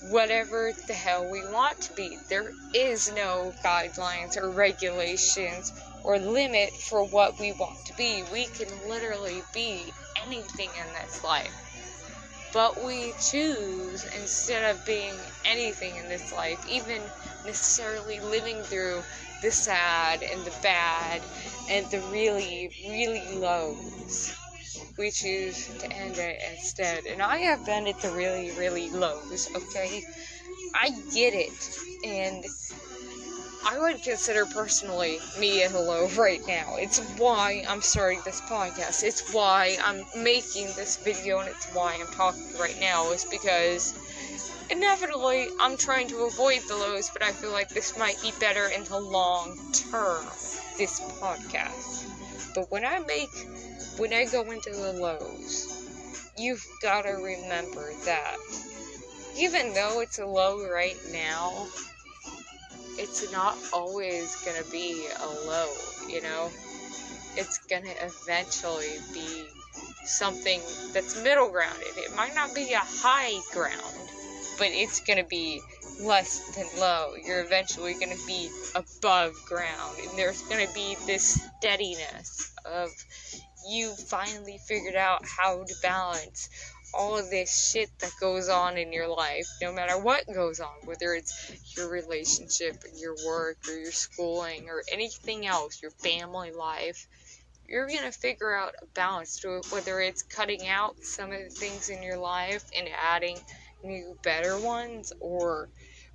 whatever 0.10 0.72
the 0.88 0.94
hell 0.94 1.30
we 1.32 1.42
want 1.52 1.80
to 1.82 1.94
be. 1.94 2.18
There 2.30 2.52
is 2.74 3.12
no 3.14 3.54
guidelines 3.64 4.36
or 4.36 4.50
regulations 4.50 5.72
or 6.04 6.20
limit 6.20 6.72
for 6.72 7.06
what 7.06 7.40
we 7.40 7.54
want 7.54 7.86
to 7.86 7.96
be. 7.96 8.24
We 8.34 8.46
can 8.46 8.68
literally 8.90 9.42
be 9.54 9.84
anything 10.26 10.70
in 10.70 10.94
this 11.02 11.24
life. 11.24 11.67
But 12.58 12.84
we 12.84 13.14
choose, 13.22 14.04
instead 14.20 14.64
of 14.76 14.84
being 14.84 15.14
anything 15.46 15.96
in 15.98 16.10
this 16.10 16.34
life, 16.34 16.60
even 16.68 17.04
necessarily 17.46 18.20
living 18.20 18.64
through 18.64 19.04
the 19.44 19.52
sad 19.52 20.24
and 20.24 20.44
the 20.44 20.54
bad 20.64 21.22
and 21.70 21.86
the 21.92 22.00
really, 22.12 22.72
really 22.90 23.38
lows 23.38 24.36
we 24.98 25.12
choose 25.12 25.68
to 25.80 25.94
end 25.94 26.18
it 26.18 26.42
instead. 26.52 27.06
And 27.06 27.22
I 27.22 27.38
have 27.40 27.66
been 27.66 27.88
at 27.88 28.00
the 28.02 28.10
really, 28.12 28.52
really 28.58 28.90
lows, 28.90 29.48
okay? 29.56 30.02
I 30.76 30.90
get 31.14 31.34
it. 31.36 31.54
And 32.04 32.44
I 33.66 33.80
would 33.80 34.02
consider 34.02 34.46
personally 34.46 35.20
me 35.40 35.64
a 35.64 35.70
low 35.70 36.08
right 36.18 36.42
now. 36.48 36.76
It's 36.78 37.00
why 37.18 37.64
I'm 37.68 37.82
starting 37.82 38.22
this 38.24 38.42
podcast. 38.42 39.04
It's 39.04 39.34
why 39.34 39.78
I'm 39.84 40.06
making 40.24 40.68
this 40.76 40.98
video 40.98 41.40
and 41.40 41.50
it's 41.50 41.74
why 41.74 41.98
I'm 42.00 42.08
talking 42.14 42.42
right 42.60 42.80
now 42.80 43.12
is 43.12 43.26
because 43.26 43.94
inevitably 44.70 45.48
I'm 45.60 45.78
trying 45.78 46.08
to 46.10 46.26
avoid 46.26 46.62
the 46.68 46.76
lows, 46.76 47.10
but 47.12 47.24
I 47.24 47.32
feel 47.32 47.52
like 47.52 47.70
this 47.70 47.98
might 47.98 48.22
be 48.22 48.32
better 48.40 48.68
in 48.68 48.84
the 48.86 49.00
long 49.00 49.58
term, 49.74 50.26
this 50.78 51.00
podcast. 51.22 52.06
But 52.56 52.72
when 52.72 52.86
I 52.86 53.00
make 53.00 53.30
when 53.98 54.14
I 54.14 54.26
go 54.26 54.50
into 54.52 54.72
the 54.72 54.94
lows, 54.94 56.32
you've 56.38 56.66
got 56.82 57.04
to 57.04 57.12
remember 57.12 57.92
that 58.06 58.38
even 59.38 59.74
though 59.74 60.00
it's 60.02 60.20
a 60.20 60.26
low 60.26 60.68
right 60.70 60.98
now, 61.12 61.68
it's 62.98 63.32
not 63.32 63.58
always 63.74 64.36
going 64.44 64.62
to 64.62 64.70
be 64.72 65.08
a 65.20 65.48
low, 65.48 65.72
you 66.08 66.22
know? 66.22 66.50
It's 67.36 67.60
going 67.60 67.84
to 67.84 68.06
eventually 68.06 68.98
be 69.14 69.46
something 70.04 70.60
that's 70.94 71.22
middle 71.22 71.50
grounded. 71.50 71.88
It 71.98 72.16
might 72.16 72.34
not 72.34 72.56
be 72.56 72.74
a 72.74 72.80
high 72.80 73.40
ground, 73.54 74.10
but 74.58 74.68
it's 74.70 75.02
going 75.02 75.22
to 75.22 75.30
be 75.30 75.62
less 76.02 76.56
than 76.56 76.66
low. 76.80 77.14
You're 77.24 77.42
eventually 77.44 77.94
going 77.94 78.16
to 78.16 78.26
be 78.26 78.50
above 78.76 79.34
ground, 79.48 79.98
and 80.02 80.18
there's 80.18 80.42
going 80.44 80.66
to 80.66 80.74
be 80.74 80.96
this 81.06 81.40
steadiness 81.60 82.52
of 82.66 82.90
you 83.70 83.92
finally 83.92 84.60
figured 84.66 84.96
out 84.96 85.26
how 85.26 85.64
to 85.64 85.74
balance 85.82 86.50
all 86.98 87.18
of 87.18 87.30
this 87.30 87.72
shit 87.72 87.90
that 88.00 88.12
goes 88.20 88.50
on 88.50 88.78
in 88.78 88.92
your 88.92 89.08
life, 89.08 89.46
no 89.62 89.72
matter 89.72 89.98
what 89.98 90.26
goes 90.34 90.60
on, 90.60 90.74
whether 90.86 91.14
it's 91.14 91.76
your 91.78 91.90
relationship, 91.90 92.76
your 92.96 93.16
work, 93.26 93.58
or 93.68 93.78
your 93.78 93.92
schooling, 93.92 94.68
or 94.70 94.82
anything 94.92 95.46
else, 95.46 95.82
your 95.82 95.92
family 95.92 96.52
life, 96.52 97.08
you're 97.68 97.88
gonna 97.88 98.12
figure 98.12 98.56
out 98.56 98.74
a 98.82 98.86
balance 98.96 99.40
to 99.42 99.58
it, 99.58 99.68
whether 99.72 100.00
it's 100.00 100.24
cutting 100.24 100.68
out 100.68 100.96
some 101.02 101.32
of 101.32 101.40
the 101.40 101.50
things 101.50 101.90
in 101.90 102.02
your 102.02 102.18
life 102.18 102.64
and 102.76 102.88
adding 103.10 103.38
new, 103.84 104.18
better 104.24 104.58
ones, 104.60 105.14
or 105.20 105.70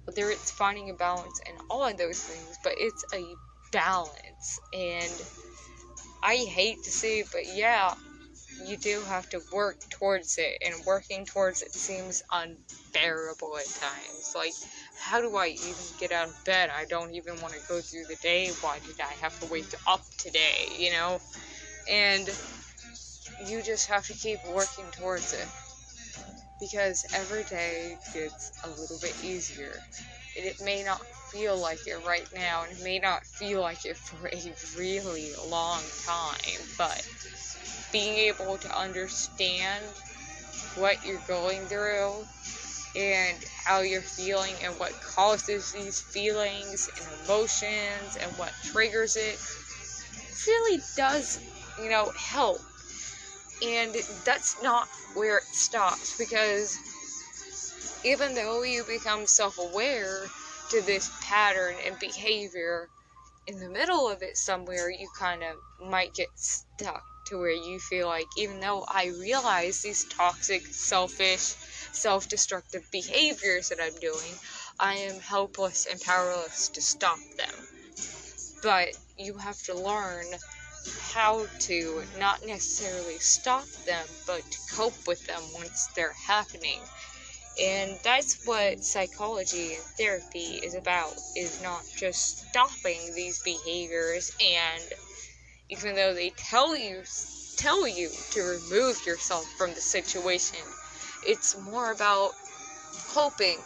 whether 0.04 0.30
it's 0.30 0.50
finding 0.50 0.90
a 0.90 0.94
balance 0.94 1.40
in 1.48 1.54
all 1.70 1.84
of 1.84 1.96
those 1.96 2.20
things, 2.20 2.58
but 2.64 2.72
it's 2.76 3.04
a 3.14 3.36
balance, 3.70 4.60
and 4.72 5.12
I 6.22 6.36
hate 6.36 6.82
to 6.84 6.90
say 6.90 7.20
it, 7.20 7.28
but 7.32 7.42
yeah, 7.54 7.94
you 8.66 8.76
do 8.76 9.00
have 9.02 9.28
to 9.30 9.40
work 9.52 9.76
towards 9.90 10.38
it, 10.38 10.58
and 10.64 10.74
working 10.86 11.24
towards 11.24 11.62
it 11.62 11.72
seems 11.72 12.22
unbearable 12.32 13.56
at 13.56 13.66
times. 13.66 14.32
Like, 14.34 14.54
how 14.98 15.20
do 15.20 15.36
I 15.36 15.48
even 15.48 15.84
get 15.98 16.12
out 16.12 16.28
of 16.28 16.44
bed? 16.44 16.70
I 16.74 16.84
don't 16.86 17.14
even 17.14 17.40
want 17.40 17.54
to 17.54 17.60
go 17.68 17.80
through 17.80 18.04
the 18.08 18.16
day. 18.22 18.50
Why 18.60 18.78
did 18.80 19.00
I 19.00 19.12
have 19.20 19.38
to 19.40 19.46
wake 19.46 19.74
up 19.86 20.02
today? 20.18 20.68
You 20.78 20.92
know? 20.92 21.20
And 21.90 22.28
you 23.46 23.62
just 23.62 23.88
have 23.88 24.06
to 24.06 24.14
keep 24.14 24.38
working 24.54 24.86
towards 24.92 25.32
it. 25.32 25.46
Because 26.60 27.04
every 27.14 27.42
day 27.44 27.96
gets 28.14 28.52
a 28.64 28.68
little 28.68 28.98
bit 29.00 29.16
easier. 29.24 29.74
It 30.36 30.60
may 30.64 30.84
not 30.84 31.00
feel 31.32 31.56
like 31.56 31.86
it 31.86 31.98
right 32.06 32.28
now, 32.34 32.62
and 32.62 32.78
it 32.78 32.84
may 32.84 32.98
not 32.98 33.24
feel 33.24 33.60
like 33.60 33.84
it 33.84 33.96
for 33.96 34.28
a 34.28 34.54
really 34.78 35.32
long 35.48 35.80
time, 36.06 36.60
but 36.78 37.06
being 37.92 38.14
able 38.14 38.56
to 38.58 38.78
understand 38.78 39.84
what 40.76 40.96
you're 41.04 41.22
going 41.28 41.66
through 41.66 42.24
and 42.96 43.38
how 43.64 43.80
you're 43.80 44.02
feeling 44.02 44.54
and 44.62 44.74
what 44.78 44.92
causes 45.14 45.72
these 45.72 46.00
feelings 46.00 46.90
and 46.96 47.24
emotions 47.24 48.16
and 48.20 48.30
what 48.38 48.52
triggers 48.64 49.16
it 49.16 49.38
really 50.46 50.80
does, 50.96 51.40
you 51.78 51.88
know, 51.88 52.10
help. 52.16 52.58
And 53.64 53.94
that's 54.24 54.60
not 54.62 54.88
where 55.14 55.38
it 55.38 55.44
stops 55.52 56.16
because 56.18 56.76
even 58.04 58.34
though 58.34 58.62
you 58.62 58.82
become 58.84 59.26
self 59.26 59.58
aware, 59.58 60.26
to 60.70 60.80
this 60.86 61.10
pattern 61.22 61.74
and 61.84 61.98
behavior 61.98 62.88
in 63.46 63.58
the 63.60 63.68
middle 63.68 64.08
of 64.08 64.22
it 64.22 64.38
somewhere, 64.38 64.90
you 64.90 65.06
kind 65.18 65.42
of 65.42 65.56
might 65.86 66.14
get 66.14 66.28
stuck 66.34 67.04
to 67.26 67.38
where 67.38 67.50
you 67.50 67.78
feel 67.80 68.08
like 68.08 68.28
even 68.36 68.60
though 68.60 68.84
I 68.88 69.12
realize 69.20 69.82
these 69.82 70.04
toxic, 70.04 70.66
selfish, 70.66 71.54
self 71.92 72.28
destructive 72.28 72.88
behaviors 72.90 73.68
that 73.68 73.78
I'm 73.82 73.98
doing, 74.00 74.34
I 74.80 74.94
am 74.94 75.20
helpless 75.20 75.86
and 75.86 76.00
powerless 76.00 76.68
to 76.70 76.80
stop 76.82 77.18
them. 77.36 77.54
But 78.62 78.88
you 79.18 79.34
have 79.38 79.60
to 79.64 79.74
learn 79.74 80.26
how 81.12 81.46
to 81.60 82.02
not 82.18 82.44
necessarily 82.46 83.18
stop 83.18 83.66
them, 83.86 84.06
but 84.26 84.42
to 84.42 84.58
cope 84.74 85.06
with 85.06 85.24
them 85.26 85.42
once 85.54 85.88
they're 85.94 86.14
happening. 86.26 86.80
And 87.60 87.98
that's 88.02 88.46
what 88.46 88.82
psychology 88.82 89.74
and 89.74 89.82
therapy 89.98 90.60
is 90.64 90.74
about, 90.74 91.12
is 91.36 91.62
not 91.62 91.82
just 91.96 92.48
stopping 92.48 93.14
these 93.14 93.40
behaviors 93.42 94.32
and 94.40 94.82
even 95.72 95.96
though 95.96 96.14
they 96.14 96.30
tell 96.36 96.76
you 96.76 97.02
tell 97.56 97.86
you 97.88 98.10
to 98.30 98.42
remove 98.42 99.06
yourself 99.06 99.46
from 99.56 99.74
the 99.74 99.80
situation, 99.80 100.58
it's 101.26 101.56
more 101.62 101.92
about 101.92 102.32
coping 103.08 103.58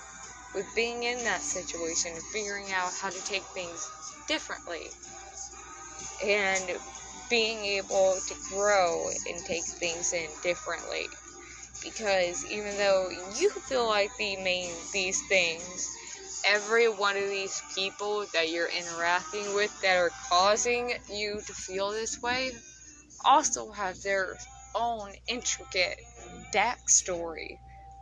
with 0.54 0.66
being 0.74 1.02
in 1.02 1.24
that 1.24 1.42
situation 1.42 2.12
and 2.14 2.22
figuring 2.32 2.72
out 2.72 2.92
how 2.94 3.10
to 3.10 3.24
take 3.24 3.44
things 3.54 3.90
differently. 4.28 4.90
And 6.24 6.78
being 7.30 7.64
able 7.64 8.18
to 8.26 8.34
grow 8.54 9.08
and 9.08 9.44
take 9.46 9.64
things 9.80 10.12
in 10.12 10.28
differently 10.42 11.08
because 11.82 12.44
even 12.46 12.76
though 12.78 13.08
you 13.38 13.50
feel 13.50 13.86
like 13.86 14.10
the 14.18 14.36
main 14.36 14.72
these 14.92 15.22
things, 15.28 15.95
every 16.46 16.88
one 16.88 17.16
of 17.16 17.28
these 17.28 17.60
people 17.74 18.26
that 18.32 18.50
you're 18.50 18.68
interacting 18.68 19.54
with 19.54 19.72
that 19.82 19.96
are 19.98 20.10
causing 20.30 20.92
you 21.10 21.40
to 21.46 21.52
feel 21.54 21.90
this 21.90 22.20
way 22.22 22.52
also 23.24 23.70
have 23.72 24.00
their 24.02 24.36
own 24.74 25.12
intricate 25.28 25.98
backstory 26.54 27.58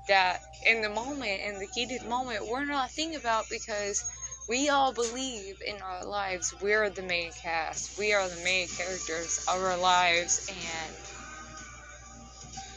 that 0.08 0.40
in 0.66 0.82
the 0.82 0.90
moment, 0.90 1.40
in 1.40 1.58
the 1.58 1.68
heated 1.74 2.06
moment, 2.08 2.46
we're 2.50 2.64
not 2.64 2.90
thinking 2.90 3.18
about 3.18 3.46
because 3.50 4.04
we 4.48 4.68
all 4.68 4.92
believe 4.92 5.56
in 5.66 5.80
our 5.82 6.04
lives. 6.04 6.54
We're 6.62 6.90
the 6.90 7.02
main 7.02 7.32
cast, 7.42 7.98
we 7.98 8.12
are 8.12 8.28
the 8.28 8.44
main 8.44 8.68
characters 8.68 9.38
of 9.48 9.62
our 9.62 9.78
lives, 9.78 10.46
and 10.48 10.96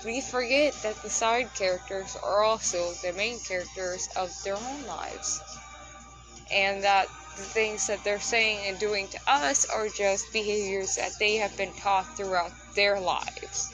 we 0.06 0.22
forget 0.22 0.74
that 0.84 1.02
the 1.02 1.10
side 1.10 1.54
characters 1.54 2.16
are 2.24 2.44
also 2.44 2.94
the 3.04 3.14
main 3.14 3.40
characters 3.40 4.08
of 4.16 4.30
their 4.44 4.56
own 4.56 4.86
lives. 4.86 5.42
And 6.54 6.84
that 6.84 7.08
the 7.38 7.44
things 7.44 7.88
that 7.88 8.04
they're 8.04 8.20
saying 8.20 8.68
and 8.68 8.80
doing 8.80 9.08
to 9.10 9.20
us 9.28 9.66
are 9.70 9.88
just 9.90 10.26
behaviors 10.34 10.96
that 10.96 11.12
they 11.20 11.36
have 11.36 11.56
been 11.58 11.74
taught 11.74 12.08
throughout 12.16 12.52
their 12.76 13.00
lives. 13.00 13.74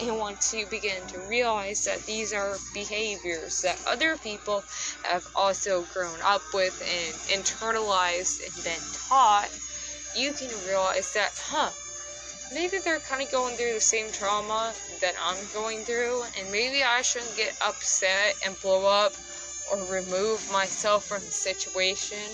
And 0.00 0.18
once 0.18 0.52
you 0.52 0.66
begin 0.66 1.06
to 1.08 1.20
realize 1.28 1.84
that 1.84 2.04
these 2.06 2.32
are 2.32 2.56
behaviors 2.72 3.60
that 3.62 3.80
other 3.86 4.16
people 4.16 4.64
have 5.04 5.24
also 5.36 5.84
grown 5.94 6.18
up 6.24 6.42
with 6.52 6.74
and 6.82 7.44
internalized 7.44 8.42
and 8.44 8.64
been 8.64 8.82
taught, 9.08 9.50
you 10.16 10.32
can 10.32 10.50
realize 10.66 11.12
that, 11.14 11.30
huh, 11.36 11.70
maybe 12.54 12.78
they're 12.78 13.00
kind 13.00 13.20
of 13.20 13.30
going 13.30 13.56
through 13.56 13.74
the 13.74 13.80
same 13.80 14.10
trauma 14.12 14.72
that 15.00 15.14
I'm 15.20 15.36
going 15.52 15.80
through, 15.80 16.22
and 16.38 16.50
maybe 16.52 16.82
I 16.82 17.02
shouldn't 17.02 17.36
get 17.36 17.56
upset 17.60 18.36
and 18.46 18.58
blow 18.62 18.86
up 18.86 19.12
or 19.70 19.78
remove 19.92 20.40
myself 20.52 21.04
from 21.06 21.20
the 21.20 21.32
situation. 21.32 22.24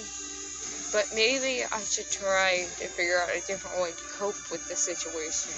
But 0.93 1.09
maybe 1.15 1.65
I 1.65 1.81
should 1.81 2.11
try 2.11 2.67
to 2.79 2.87
figure 2.89 3.19
out 3.19 3.31
a 3.31 3.41
different 3.47 3.81
way 3.81 3.91
to 3.91 4.19
cope 4.19 4.51
with 4.51 4.69
the 4.69 4.77
situation. 4.77 5.55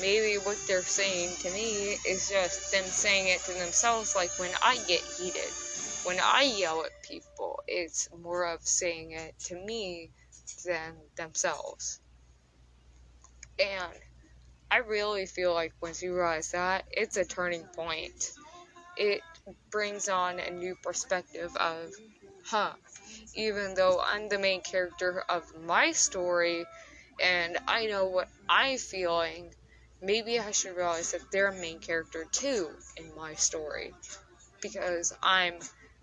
Maybe 0.00 0.36
what 0.38 0.58
they're 0.66 0.82
saying 0.82 1.36
to 1.40 1.50
me 1.52 1.96
is 2.06 2.28
just 2.30 2.72
them 2.72 2.84
saying 2.84 3.28
it 3.28 3.40
to 3.44 3.52
themselves, 3.52 4.14
like 4.14 4.30
when 4.38 4.50
I 4.62 4.76
get 4.88 5.00
heated, 5.00 5.50
when 6.04 6.18
I 6.20 6.42
yell 6.42 6.82
at 6.84 6.90
people, 7.02 7.62
it's 7.66 8.08
more 8.22 8.46
of 8.46 8.60
saying 8.62 9.12
it 9.12 9.34
to 9.46 9.54
me 9.54 10.10
than 10.66 10.94
themselves. 11.16 12.00
And 13.60 13.92
I 14.70 14.78
really 14.78 15.26
feel 15.26 15.54
like 15.54 15.72
once 15.82 16.02
you 16.02 16.14
realize 16.14 16.52
that, 16.52 16.84
it's 16.90 17.16
a 17.16 17.24
turning 17.24 17.64
point. 17.76 18.32
It 18.96 19.22
brings 19.70 20.08
on 20.08 20.40
a 20.40 20.50
new 20.50 20.76
perspective 20.82 21.54
of, 21.56 21.90
huh, 22.46 22.74
even 23.34 23.74
though 23.74 24.00
I'm 24.00 24.28
the 24.28 24.38
main 24.38 24.62
character 24.62 25.22
of 25.28 25.44
my 25.64 25.92
story 25.92 26.66
and 27.22 27.58
I 27.68 27.86
know 27.86 28.06
what 28.06 28.28
I'm 28.48 28.78
feeling, 28.78 29.52
maybe 30.02 30.38
I 30.38 30.52
should 30.52 30.76
realize 30.76 31.12
that 31.12 31.30
they're 31.32 31.48
a 31.48 31.60
main 31.60 31.80
character 31.80 32.26
too 32.32 32.70
in 32.96 33.14
my 33.16 33.34
story. 33.34 33.92
Because 34.62 35.12
I'm 35.22 35.58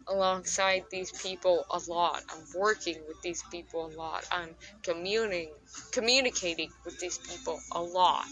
alongside 0.10 0.86
these 0.90 1.12
people 1.12 1.66
a 1.72 1.80
lot. 1.88 2.24
I'm 2.30 2.44
working 2.60 2.98
with 3.08 3.22
these 3.22 3.44
people 3.52 3.86
a 3.86 3.94
lot. 3.96 4.26
I'm 4.32 4.50
communing, 4.84 5.50
communicating 5.92 6.70
with 6.86 7.00
these 7.00 7.18
people 7.18 7.60
a 7.74 7.82
lot. 7.82 8.26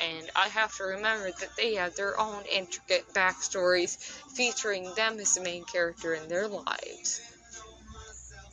And 0.00 0.30
I 0.36 0.48
have 0.48 0.74
to 0.76 0.84
remember 0.84 1.30
that 1.40 1.56
they 1.56 1.74
have 1.74 1.96
their 1.96 2.18
own 2.20 2.44
intricate 2.52 3.12
backstories 3.14 3.98
featuring 4.36 4.92
them 4.94 5.18
as 5.18 5.34
the 5.34 5.42
main 5.42 5.64
character 5.64 6.14
in 6.14 6.28
their 6.28 6.46
lives. 6.46 7.20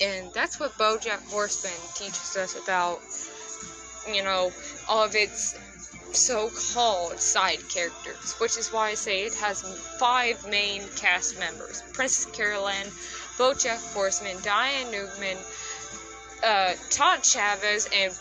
And 0.02 0.32
that's 0.34 0.60
what 0.60 0.72
Bojack 0.74 1.30
Horseman 1.30 1.74
teaches 1.96 2.36
us 2.36 2.62
about, 2.62 3.00
you 4.14 4.24
know, 4.24 4.52
all 4.90 5.04
of 5.06 5.16
its 5.16 5.56
so-called 6.16 7.20
side 7.20 7.68
characters, 7.70 8.34
which 8.40 8.58
is 8.58 8.72
why 8.72 8.90
I 8.90 8.94
say 8.94 9.26
it 9.26 9.34
has 9.36 9.62
five 10.00 10.46
main 10.48 10.82
cast 10.96 11.38
members: 11.40 11.84
Princess 11.94 12.26
Carolyn, 12.36 12.88
BoJack 13.38 13.94
Horseman, 13.94 14.38
Diane 14.42 14.92
Newman, 14.92 15.38
uh, 16.44 16.74
Todd 16.90 17.24
Chavez, 17.24 17.88
and 17.94 18.12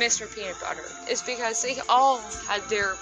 Mr. 0.00 0.32
Peanut 0.32 0.58
Butter. 0.60 0.84
Is 1.10 1.22
because 1.22 1.62
they 1.62 1.78
all 1.88 2.18
had 2.48 2.62
their 2.68 2.96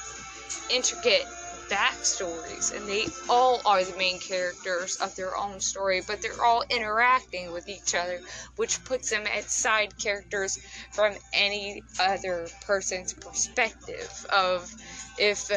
intricate 0.71 1.27
backstories, 1.69 2.75
and 2.75 2.89
they 2.89 3.07
all 3.29 3.61
are 3.65 3.85
the 3.85 3.97
main 3.97 4.19
characters 4.19 4.97
of 4.97 5.15
their 5.17 5.37
own 5.37 5.61
story, 5.61 6.03
but 6.07 6.21
they're 6.23 6.45
all 6.45 6.65
interacting 6.71 7.53
with 7.53 7.69
each 7.69 7.95
other, 7.95 8.21
which 8.57 8.83
puts 8.85 9.11
them 9.11 9.27
as 9.27 9.47
side 9.47 9.97
characters 9.99 10.59
from 10.93 11.15
any 11.33 11.83
other 11.99 12.47
person's 12.67 13.13
perspective. 13.13 14.27
Of 14.33 14.71
if, 15.19 15.51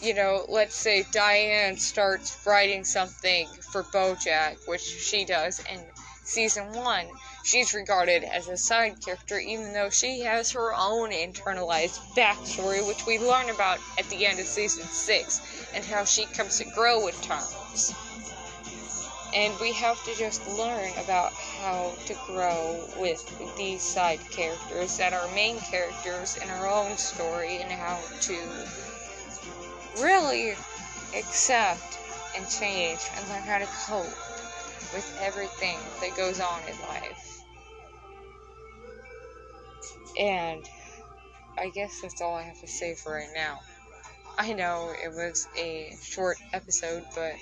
you 0.00 0.14
know, 0.14 0.44
let's 0.48 0.74
say 0.74 1.04
Diane 1.12 1.76
starts 1.76 2.36
writing 2.46 2.84
something 2.84 3.46
for 3.70 3.82
Bojack, 3.84 4.56
which 4.66 4.82
she 4.82 5.24
does 5.24 5.60
in 5.70 5.80
season 6.24 6.72
one 6.72 7.06
she's 7.44 7.74
regarded 7.74 8.22
as 8.24 8.48
a 8.48 8.56
side 8.56 9.00
character, 9.04 9.38
even 9.38 9.72
though 9.72 9.90
she 9.90 10.20
has 10.20 10.52
her 10.52 10.72
own 10.74 11.10
internalized 11.10 11.98
backstory, 12.14 12.86
which 12.86 13.04
we 13.06 13.18
learn 13.18 13.50
about 13.50 13.78
at 13.98 14.08
the 14.10 14.24
end 14.26 14.38
of 14.38 14.46
season 14.46 14.84
6, 14.84 15.40
and 15.74 15.84
how 15.84 16.04
she 16.04 16.24
comes 16.26 16.58
to 16.58 16.64
grow 16.74 17.04
with 17.04 17.20
times. 17.22 17.94
And 19.34 19.58
we 19.60 19.72
have 19.72 20.02
to 20.04 20.14
just 20.14 20.46
learn 20.46 20.92
about 20.98 21.32
how 21.32 21.94
to 22.06 22.14
grow 22.26 22.84
with 22.98 23.56
these 23.56 23.82
side 23.82 24.20
characters 24.30 24.98
that 24.98 25.14
are 25.14 25.26
main 25.34 25.58
characters 25.58 26.36
in 26.36 26.50
our 26.50 26.68
own 26.68 26.96
story, 26.98 27.56
and 27.56 27.72
how 27.72 27.98
to 28.20 28.38
really 30.00 30.54
accept 31.16 31.98
and 32.36 32.48
change 32.48 33.00
and 33.16 33.28
learn 33.28 33.42
how 33.42 33.58
to 33.58 33.68
cope 33.86 34.06
with 34.92 35.18
everything 35.20 35.78
that 36.00 36.14
goes 36.16 36.38
on 36.38 36.60
in 36.68 36.78
life. 36.82 37.31
And 40.18 40.62
I 41.58 41.68
guess 41.68 42.00
that's 42.00 42.20
all 42.20 42.34
I 42.36 42.42
have 42.42 42.60
to 42.60 42.66
say 42.66 42.94
for 42.94 43.12
right 43.12 43.28
now. 43.34 43.58
I 44.38 44.52
know 44.54 44.92
it 44.92 45.10
was 45.10 45.46
a 45.58 45.94
short 46.02 46.38
episode, 46.52 47.04
but 47.14 47.34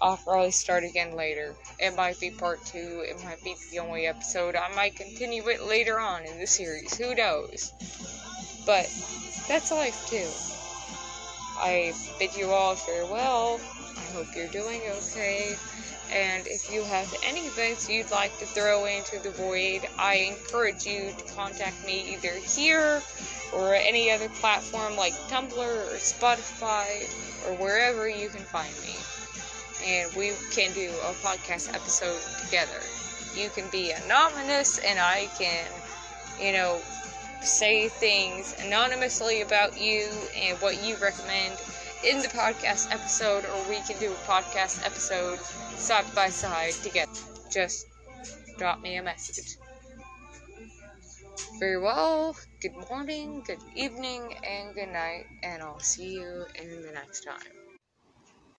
I'll 0.00 0.16
probably 0.16 0.50
start 0.50 0.84
again 0.84 1.14
later. 1.16 1.54
It 1.78 1.96
might 1.96 2.18
be 2.20 2.30
part 2.30 2.64
two, 2.64 3.04
it 3.06 3.22
might 3.24 3.42
be 3.42 3.54
the 3.70 3.78
only 3.80 4.06
episode. 4.06 4.56
I 4.56 4.74
might 4.74 4.96
continue 4.96 5.46
it 5.48 5.62
later 5.62 5.98
on 5.98 6.24
in 6.24 6.38
the 6.38 6.46
series, 6.46 6.96
who 6.96 7.14
knows? 7.14 7.72
But 8.66 8.86
that's 9.48 9.70
life 9.70 10.06
too. 10.08 10.28
I 11.60 11.92
bid 12.18 12.36
you 12.36 12.50
all 12.50 12.76
farewell. 12.76 13.60
I 13.96 14.12
hope 14.12 14.26
you're 14.36 14.48
doing 14.48 14.80
okay. 14.88 15.56
And 16.10 16.46
if 16.46 16.72
you 16.72 16.82
have 16.84 17.14
any 17.22 17.46
events 17.46 17.88
you'd 17.88 18.10
like 18.10 18.36
to 18.38 18.46
throw 18.46 18.86
into 18.86 19.18
the 19.18 19.30
void, 19.30 19.86
I 19.98 20.34
encourage 20.36 20.86
you 20.86 21.12
to 21.16 21.34
contact 21.34 21.84
me 21.84 22.14
either 22.14 22.32
here 22.32 23.02
or 23.54 23.74
any 23.74 24.10
other 24.10 24.28
platform 24.28 24.96
like 24.96 25.12
Tumblr 25.28 25.58
or 25.58 25.96
Spotify 25.96 27.04
or 27.46 27.56
wherever 27.56 28.08
you 28.08 28.28
can 28.28 28.40
find 28.40 28.72
me. 28.82 28.96
And 29.84 30.14
we 30.16 30.32
can 30.52 30.72
do 30.72 30.88
a 30.88 31.12
podcast 31.24 31.74
episode 31.74 32.20
together. 32.44 32.80
You 33.34 33.50
can 33.50 33.68
be 33.70 33.92
anonymous 33.92 34.78
and 34.78 34.98
I 34.98 35.28
can, 35.38 35.66
you 36.40 36.52
know, 36.52 36.80
say 37.40 37.88
things 37.88 38.54
anonymously 38.64 39.42
about 39.42 39.80
you 39.80 40.08
and 40.36 40.58
what 40.58 40.82
you 40.82 40.96
recommend 40.96 41.54
in 42.04 42.20
the 42.20 42.28
podcast 42.28 42.92
episode, 42.92 43.44
or 43.44 43.68
we 43.68 43.76
can 43.82 43.98
do 43.98 44.10
a 44.12 44.16
podcast 44.30 44.84
episode 44.84 45.38
side 45.38 46.06
by 46.14 46.28
side 46.28 46.72
together. 46.72 47.10
Just 47.52 47.86
drop 48.58 48.80
me 48.80 48.96
a 48.96 49.02
message. 49.02 49.56
Very 51.60 51.80
well, 51.80 52.36
good 52.60 52.76
morning, 52.88 53.42
good 53.46 53.62
evening, 53.74 54.34
and 54.44 54.74
good 54.74 54.92
night, 54.92 55.26
and 55.42 55.62
I'll 55.62 55.80
see 55.80 56.14
you 56.14 56.46
in 56.54 56.82
the 56.82 56.92
next 56.92 57.24
time. 57.24 57.57